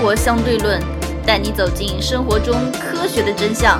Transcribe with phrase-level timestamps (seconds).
[0.00, 0.80] 活相对论》，
[1.26, 3.78] 带你走进生活中科学的真相。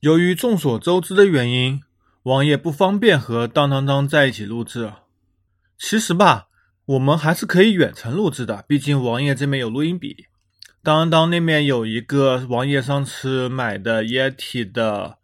[0.00, 1.80] 由于众所周知的原因，
[2.24, 4.92] 王爷不方便和当当当在一起录制。
[5.78, 6.48] 其实吧，
[6.86, 10.26] 我们还是可以远程录制的，毕竟王爷这边有录音笔，
[10.82, 15.18] 当当那边有一个王爷上次买的 Yeti 的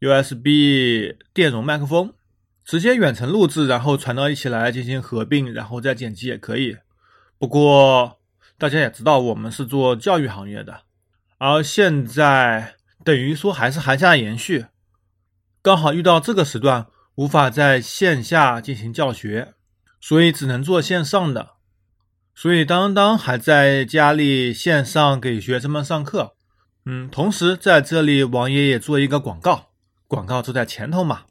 [0.00, 2.12] USB 电容麦克风。
[2.64, 6.76] 直接远程录制，然后传到一起来进行合并，然后再剪辑也可以。
[7.42, 8.20] 不过
[8.56, 10.82] 大家也知道，我们是做教育行业的，
[11.38, 14.66] 而现在等于说还是寒假延续，
[15.60, 19.54] 刚好遇到这个时段，无法在线下进行教学，
[20.00, 21.48] 所以只能做线上的。
[22.32, 26.36] 所以当当还在家里线上给学生们上课。
[26.84, 29.70] 嗯，同时在这里，王爷也做一个广告，
[30.06, 31.22] 广告就在前头嘛。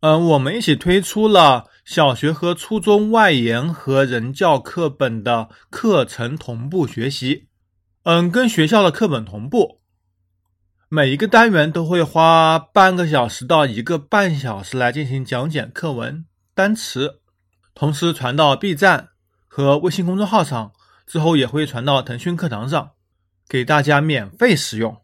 [0.00, 7.48] 嗯，我们一起推出了小学和初中外研和人教课本的课程同步学习。
[8.02, 9.80] 嗯，跟学校的课本同步，
[10.90, 17.22] 每一个单元都会花半个小时到一个半小时来进行讲解课文单词，
[17.74, 19.08] 同时传到 B 站
[19.46, 20.72] 和微信公众号上，
[21.06, 22.90] 之后也会传到腾讯课堂上，
[23.48, 24.94] 给大家免费使用。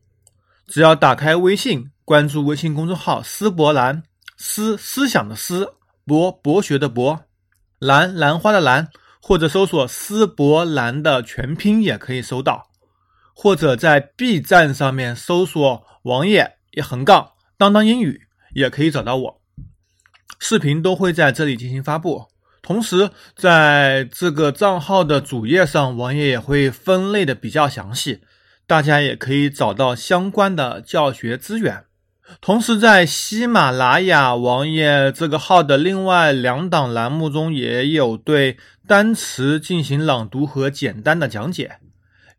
[0.66, 4.02] 只要打开微信，关注微信公众号“思博兰”。
[4.36, 7.24] 思思想的思，博博学的博，
[7.78, 8.88] 兰兰花的兰，
[9.20, 12.70] 或者搜索“思博兰”的全拼也可以搜到，
[13.34, 18.22] 或者在 B 站上面搜索“王爷一横杠当当英语”
[18.54, 19.40] 也可以找到我，
[20.38, 22.26] 视频都会在这里进行发布。
[22.62, 28.22] 同时，在这个账号的主页上，王爷也会分类的比较详细，
[28.66, 31.84] 大家也可以找到相关的教学资源。
[32.40, 41.78] 同时，在喜马拉雅王爷这个号的另外两档栏目中，也有对单词进行朗读和简单的讲解，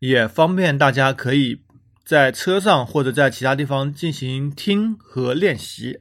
[0.00, 1.62] 也方便大家可以
[2.04, 6.00] 在车上或者在其他地方进行听和练习。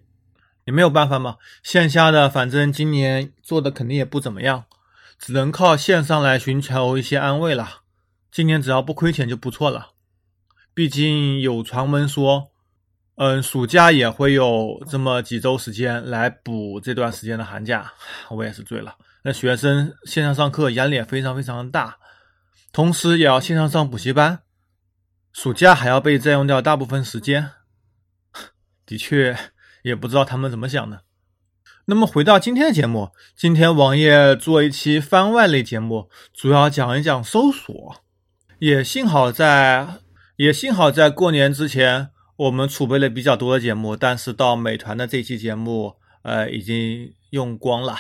[0.66, 4.66] 也没有办法嘛，线下的反正今年做的肯定也不怎么样，
[5.20, 7.82] 只能靠线上来寻求一些安慰了。
[8.32, 9.90] 今年只要不亏钱就不错了，
[10.74, 12.50] 毕竟有传闻说。
[13.18, 17.94] 嗯，暑假也会有这么几周时间来补这段时间的寒假，
[18.30, 18.94] 我也是醉了。
[19.24, 21.98] 那学生线上上课压力也非常非常大，
[22.74, 24.40] 同时也要线上上补习班，
[25.32, 27.52] 暑假还要被占用掉大部分时间，
[28.86, 29.38] 的确
[29.84, 31.04] 也不知道他们怎么想的。
[31.86, 38.04] 那么回到今天的节目，今天王爷做一期番外类节目，主要讲一讲搜索。
[38.60, 39.88] 也幸好在，
[40.36, 42.10] 也幸好在过年之前。
[42.38, 47.98] 我们储备了比较多的节目，但是到美团的这期节目，呃，已经用光了，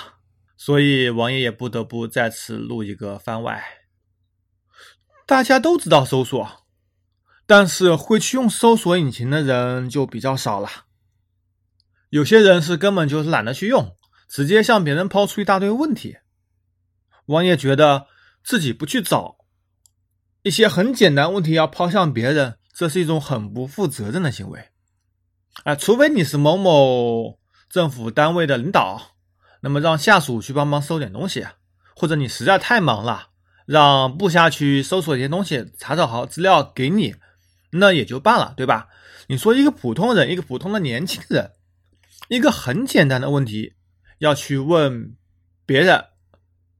[0.57, 3.63] 所以王爷也不得不再次录一个番外。
[5.25, 6.65] 大家都知道搜索，
[7.45, 10.69] 但是会去用搜索引擎的人就比较少了。
[12.09, 13.95] 有些人是根本就是懒得去用，
[14.27, 16.17] 直接向别人抛出一大堆问题。
[17.27, 18.07] 王爷觉得
[18.43, 19.37] 自己不去找
[20.43, 22.57] 一些很简单问题，要抛向别人。
[22.77, 24.67] 这是一种很不负责任的行为，
[25.63, 29.15] 啊，除非你是某某政府单位的领导，
[29.61, 31.47] 那么让下属去帮忙搜点东西，
[31.95, 33.29] 或者你实在太忙了，
[33.65, 37.15] 让部下去搜索一些东西，查找好资料给你，
[37.71, 38.89] 那也就罢了，对吧？
[39.27, 41.53] 你说一个普通人，一个普通的年轻人，
[42.27, 43.75] 一个很简单的问题
[44.17, 45.15] 要去问
[45.65, 46.03] 别人，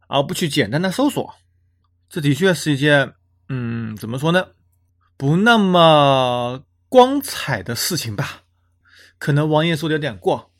[0.07, 1.35] 而不去简单的搜索，
[2.09, 3.13] 这的确是一件，
[3.47, 4.47] 嗯，怎么说呢？
[5.17, 8.41] 不那么光彩的事情吧，
[9.17, 10.51] 可能王爷说的有点过。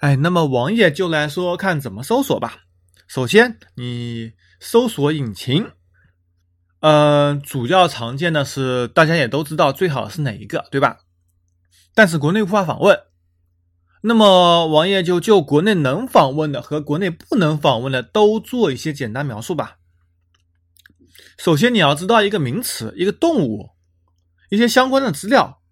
[0.00, 2.62] 哎，那么王爷就来说看怎么搜索吧。
[3.06, 5.70] 首先，你搜索引擎，
[6.80, 11.00] 嗯，主要常见的是大家也都知道，最好是哪一个，对吧？
[11.94, 12.98] 但是国内无法访问，
[14.00, 19.76] 那么王爷就就国内能访问的和国内不能访问的都做一些简单描述吧。
[21.36, 23.71] 首先，你要知道一个名词，一个动物。
[24.52, 25.62] 一些相关的资料，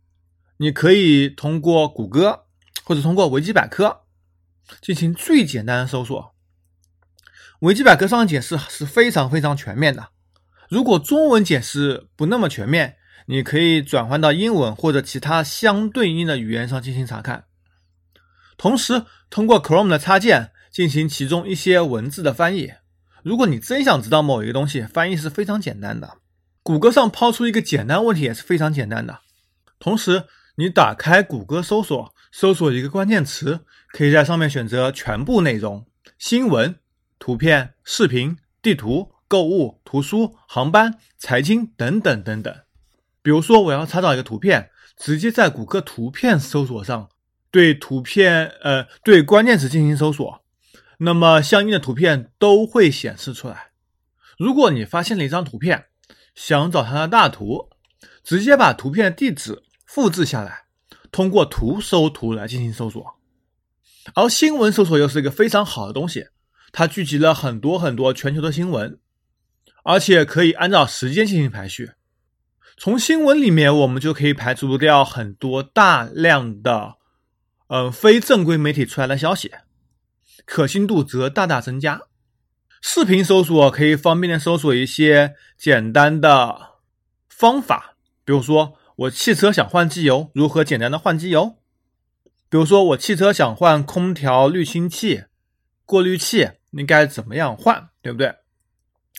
[0.57, 2.47] 你可以通过谷歌
[2.83, 4.05] 或者通过维基百科
[4.81, 6.35] 进行最简单的搜索。
[7.59, 10.09] 维基百科上的解释是非常非常全面的。
[10.71, 12.97] 如果中文解释不那么全面，
[13.27, 17.45] 你可以转换到英文或者其他相对应的语言上进行查看。
[18.57, 22.73] 同时，通过 Chrome 的插件进行其中一些文字的翻译。
[23.23, 26.17] 如果你真想知道某一个东西，翻译是非常简单的。
[26.63, 29.21] 谷歌上抛出一个简单问题也是非常简单的。
[29.79, 30.25] 同时，
[30.57, 33.61] 你打开谷歌搜索，搜索一个关键词，
[33.93, 35.87] 可以在上面选择全部内容：
[36.19, 36.77] 新闻、
[37.19, 42.55] 图片、视频、地图、购物、图书、航班、财经等等等等。
[43.23, 47.09] 比如说，我要查找一个图片，直接在谷歌图片搜索上
[47.51, 50.45] 对图片呃对关键词进行搜索，
[50.99, 53.71] 那么相应的图片都会显示出来。
[54.39, 55.87] 如果你发现了一张图片，
[56.43, 57.69] 想找它的大图，
[58.25, 60.65] 直接把图片地址复制下来，
[61.13, 63.21] 通过图搜图来进行搜索。
[64.15, 66.29] 而新闻搜索又是一个非常好的东西，
[66.73, 68.99] 它聚集了很多很多全球的新闻，
[69.85, 71.91] 而且可以按照时间进行排序。
[72.79, 76.95] 从新闻里面，我们就可以排除掉很多大量的，
[77.67, 79.53] 呃，非正规媒体出来的消息，
[80.47, 82.01] 可信度则大大增加。
[82.81, 86.79] 视频搜索可以方便的搜索一些简单的
[87.29, 91.57] 方法，比如说我汽车想换机油，如何简单的换机油？
[92.49, 95.25] 比如说我汽车想换空调滤清器、
[95.85, 98.35] 过滤器，应该怎么样换，对不对？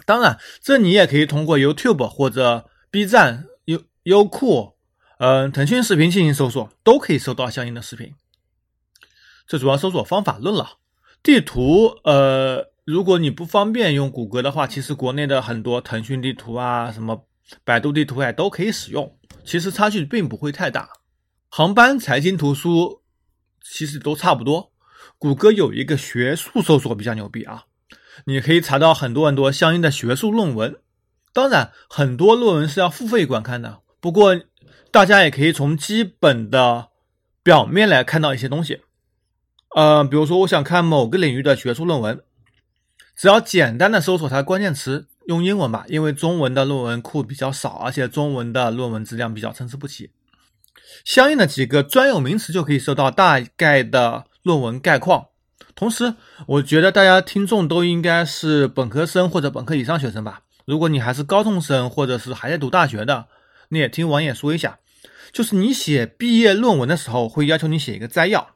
[0.06, 4.74] 当然，这你也可以通过 YouTube 或者 B 站、优优酷、
[5.20, 8.16] 嗯腾讯视频进行搜索，都可以搜到相应的视频。
[9.46, 10.78] 这主要搜索方法论了。
[11.22, 12.71] 地图，呃。
[12.84, 17.28] 如果你不方便用谷歌的话，其实国内的很多腾讯地图啊、什么
[17.64, 20.90] 百度地图啊都可以使用，其实差距并不会太大。
[21.48, 23.02] 航班、财经、图书
[23.64, 24.72] 其实都差不多。
[25.20, 27.66] 谷歌有一个学术搜索比较牛逼啊，
[28.26, 30.78] 你可以查到很多很多相应的学术论文。
[31.34, 34.42] 当然，很多论文是要付费观看的，不过
[34.90, 36.90] 大家也可以从基本的
[37.44, 38.82] 表面来看到一些东西。
[39.76, 42.24] 呃，比如说我想看某个领域的学术论文。
[43.16, 50.12] 只要简单的搜索它的关键词，用英文吧，因为中文的论文库比较少，而且中文的论文质量比较参差不齐。
[51.06, 55.28] 相应的几个专有名词就可以搜到大概的论文概况。
[55.74, 56.16] 同时，
[56.48, 60.42] 我觉得大家听众都应该是本科生或者本科以上学生吧。
[60.66, 63.28] 如果你还是高中生或者是还在读大学的，
[63.70, 64.80] 你也听王野说一下，
[65.32, 68.56] 就是你写毕业论文的时候会要求你写一个摘要，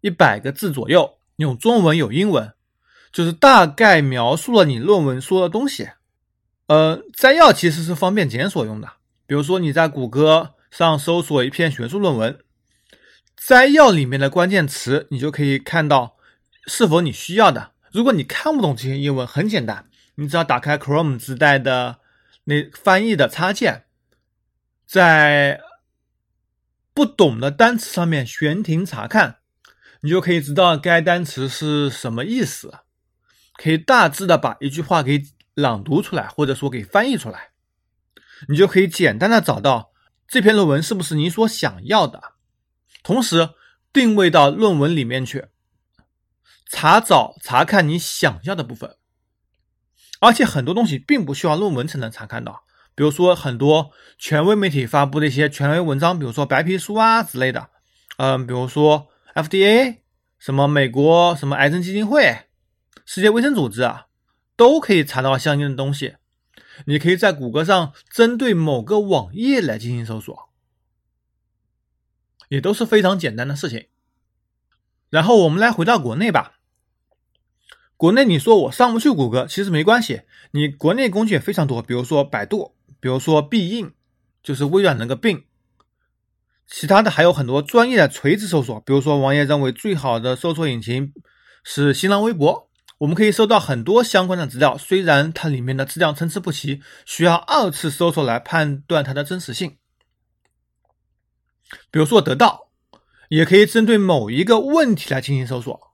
[0.00, 2.53] 一百个字左右，用中文有英文。
[3.14, 5.88] 就是大概描述了你论文说的东西，
[6.66, 8.88] 呃，摘要其实是方便检索用的。
[9.24, 12.36] 比如说你在谷歌上搜索一篇学术论文，
[13.36, 16.16] 摘要里面的关键词你就可以看到
[16.66, 17.70] 是否你需要的。
[17.92, 22.00] 如果你看不懂这些英文，很简单，你只要打开 Chrome 自带的
[22.42, 23.84] 那翻译的插件，
[24.88, 25.60] 在
[26.92, 29.36] 不懂的单词上面悬停查看，
[30.00, 32.80] 你就可以知道该单词是什么意思。
[33.56, 35.24] 可以大致的把一句话给
[35.54, 37.50] 朗读出来，或者说给翻译出来，
[38.48, 39.92] 你就可以简单的找到
[40.26, 42.20] 这篇论文是不是你所想要的，
[43.04, 43.50] 同时
[43.92, 45.46] 定位到论文里面去，
[46.68, 48.96] 查找查看你想要的部分。
[50.20, 52.64] 而且很多东西并不需要论文才能查看到，
[52.94, 57.68] 比如说很多权威媒体发布的一些权威文章，比如说白皮书啊之类的，
[58.16, 59.98] 嗯，比如说 FDA
[60.38, 62.43] 什么美国什么癌症基金会。
[63.04, 64.06] 世界卫生组织啊，
[64.56, 66.16] 都可以查到相应的东西。
[66.86, 70.50] 你可以在谷歌上针对某个网页来进行搜索，
[72.48, 73.86] 也都是非常简单的事情。
[75.10, 76.58] 然后我们来回到国内吧。
[77.96, 83.92] 国内你说我上不去谷歌，其实没关系，你国内工具也非常多，比如说百度，比如说必应，
[84.42, 85.44] 就是微软那个病。
[86.66, 91.12] 其他的还有很多专业的垂直搜索，比如说王爷认为最好的搜索引擎
[91.62, 92.68] 是新浪微博。
[93.04, 99.76] 我们可以搜到很多相关的资料，虽然它里面的资料参差不齐，需要二次搜索来判断它的真实性。
[101.90, 102.70] 比如说得到，
[103.28, 105.92] 也可以针对某一个问题来进行搜索。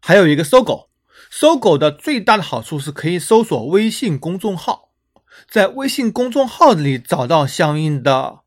[0.00, 0.88] 还有一个搜狗，
[1.30, 4.88] 搜狗的最大的好处是可以搜索微信公众号，
[5.50, 8.38] 在微信公众号里找到相应的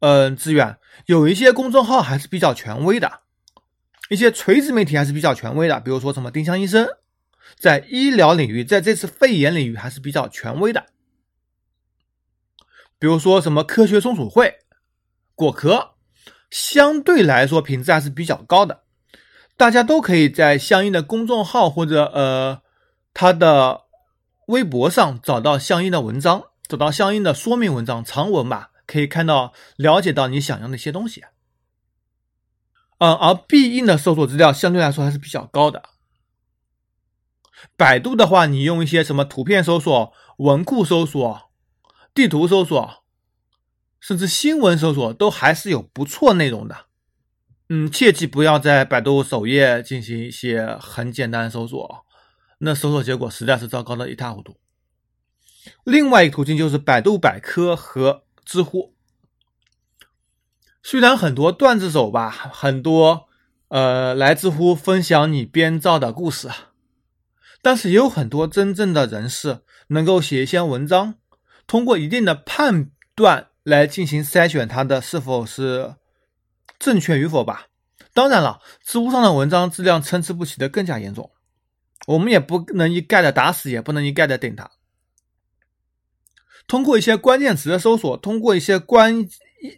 [0.00, 3.21] 呃资源，有一些公众号还是比较权威的。
[4.08, 6.86] 一些垂直媒体还是比较权威的，比如说什么丁香医生，
[7.58, 10.86] 在医疗领域，在这次肺炎领域还是比较权威的。
[12.98, 14.58] 比如说什么科学松鼠会、
[15.34, 15.94] 果壳，
[16.50, 18.82] 相对来说品质还是比较高的。
[19.56, 22.62] 大家都可以在相应的公众号或者呃
[23.14, 23.82] 他的
[24.46, 31.24] 微博上找到相应的文章，找到相应的说明文章，长文吧，可以看到了解到你想要的一些东西。
[33.02, 35.82] 嗯，而必应的搜索资料相对来说还是比较高的。
[37.76, 41.50] 百度的话，你用一些什么图片搜索、文库搜索、
[42.14, 43.02] 地图搜索，
[43.98, 46.86] 甚至新闻搜索，都还是有不错内容的。
[47.68, 52.06] 嗯，切记不要在百度首页进行一些很简单的搜索，
[52.58, 54.60] 那搜索结果实在是糟糕的一塌糊涂。
[55.82, 58.94] 另外一个途径就是百度百科和知乎。
[60.82, 63.28] 虽然很多段子手吧，很多
[63.68, 66.50] 呃来知乎分享你编造的故事，
[67.62, 71.14] 但是也有很多真正的人士能够写一些文章，
[71.66, 75.94] 通过一定的判断来进行筛选，它的是否是
[76.78, 77.68] 正确与否吧。
[78.12, 81.30] 当然了，知乎上的文章质量参差不齐的更加严重，
[82.08, 84.70] 我们也不能一概的打死，也不能一概的顶它。
[86.66, 89.26] 通过一些关键词的搜索，通过一些关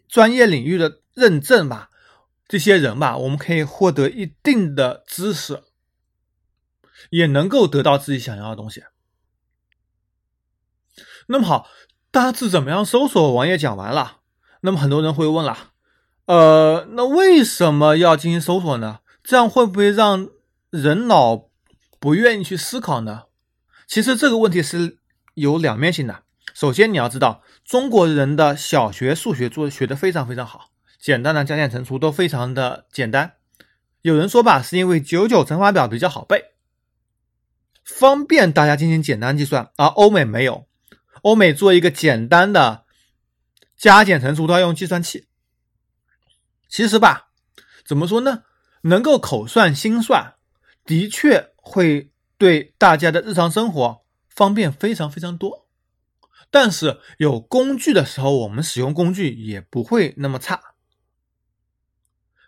[0.08, 1.90] 专业领域的认证吧，
[2.46, 5.62] 这些人吧，我们可以获得一定的知识，
[7.10, 8.84] 也能够得到自己想要的东西。
[11.26, 11.68] 那么好，
[12.10, 13.32] 大致怎么样搜索？
[13.32, 14.20] 王爷讲完了。
[14.60, 15.72] 那么很多人会问了，
[16.26, 19.00] 呃，那为什么要进行搜索呢？
[19.22, 20.28] 这样会不会让
[20.70, 21.50] 人脑
[21.98, 23.24] 不愿意去思考呢？
[23.86, 24.98] 其实这个问题是
[25.34, 26.22] 有两面性的。
[26.54, 33.36] 首先，你要知道，中国人的小学数学做学的非常非常好，简单的加减乘除都非常的简单。
[34.02, 36.52] 有人说吧，是因为九九乘法表比较好背，
[37.82, 40.66] 方便大家进行简单计算，而欧美没有。
[41.22, 42.84] 欧美做一个简单的
[43.78, 45.26] 加减乘除都要用计算器。
[46.68, 47.30] 其实吧，
[47.86, 48.42] 怎么说呢？
[48.82, 50.34] 能够口算心算，
[50.84, 55.63] 的确会对大家的日常生活方便非常非常多。
[56.54, 60.60] 但是有工具的时候，我们使用工具也不会那么差。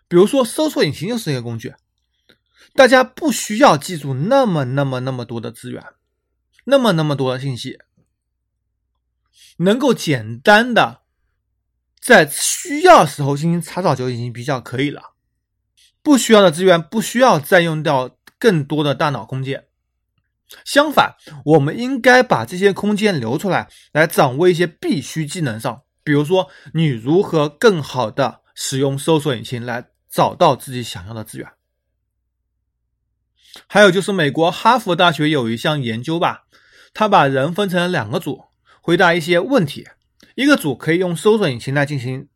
[0.07, 1.75] 比如说，搜索引擎就是一个工具，
[2.73, 5.83] 大家不需要记住那么那么那么多的资源，
[6.63, 7.79] 那么那么多的信息，
[9.57, 11.01] 能够简单的
[11.99, 15.15] 在需要时候进行查找就已经比较可以了。
[16.01, 19.66] 不需要的资源不需要再用掉更多的大脑空间。
[20.63, 25.81] 相反，我们应该把这些空间留出来，来掌握一些必须技能上。
[26.03, 31.49] 比如说，你如何更好的使用搜索引擎来找到自己想要的资源。
[33.67, 36.45] 还有就是，美国哈佛大学有一项研究吧，
[36.93, 38.45] 他把人分成两个组，
[38.81, 39.85] 回答一些问题。
[40.35, 42.29] 一个组可以用搜索引擎来进行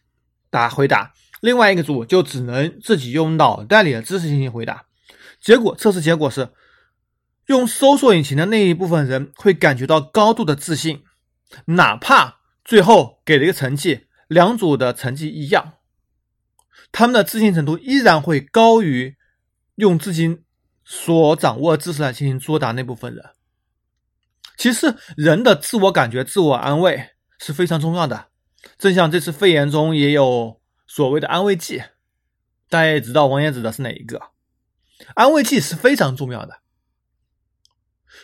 [0.49, 4.85] 答回答，另外一个组就只能自己用脑袋里的知识进行回答。
[5.39, 6.49] 结果，测试结果是。
[7.51, 11.03] 用搜索引擎的那一部分人会感觉到高度的自信，
[11.65, 15.74] 哪怕最后给了一个成绩，两组的成绩一样，
[16.93, 19.17] 他们的自信程度依然会高于
[19.75, 20.39] 用自己
[20.86, 23.24] 所掌握的知识来进行作答那部分人。
[24.58, 28.27] 其实，人的自我感觉、自我安慰是非常重要的。
[28.77, 31.84] 正像这次肺炎中也有所谓的安慰剂，
[32.70, 34.22] 大家也知道王岩指的是哪一个？
[35.15, 36.60] 安慰剂是非常重要的。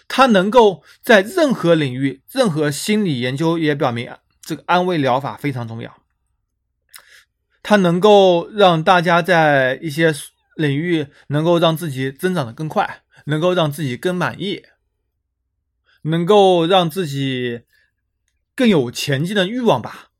[0.07, 6.01] 它能够在任何领域、任何心理研究也表明，这个安慰疗法非常重要。
[7.63, 10.13] 它能够让大家在一些
[10.55, 14.63] 领域能够让自己增长的更快，能够让自己更满意，
[16.03, 17.63] 能够让自己
[18.55, 20.11] 更有前进的欲望吧。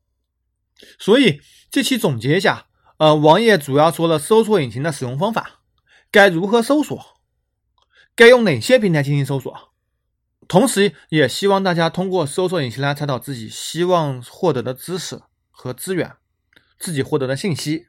[0.98, 2.66] 所以这期总结一下，
[2.98, 5.62] 呃，王爷主要说了搜索引擎的使用方法，
[6.10, 7.17] 该如何搜索，
[8.18, 9.56] 该用哪些平台进行搜索。
[10.48, 15.20] 同时，也希望大家通过搜索引擎来查找自己希望获得的知识
[15.52, 16.14] 和资源，
[16.80, 17.86] 自己获得的信息，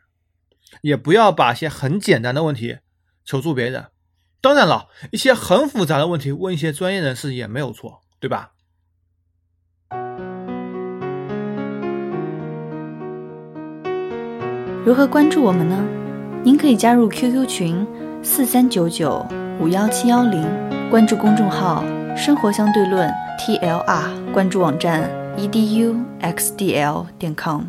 [0.82, 2.78] 也不要把一些很简单的问题
[3.26, 3.88] 求助别人。
[4.40, 8.52] 当然了，一些很复杂的问题问一些专业人士也没有错，对吧？
[14.86, 15.84] 如何关注我们呢？
[16.44, 17.88] 您可以加入 QQ 群
[18.22, 19.26] 四三九九
[19.60, 20.42] 五幺七幺零，
[20.90, 21.84] 关注公众号。
[22.16, 27.64] 生活相对论 T L R，关注网站 e d u x d l 点 com。